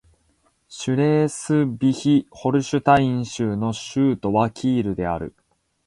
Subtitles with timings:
[0.67, 5.35] シュレースヴィヒ＝ホルシュタイン州の州都はキールである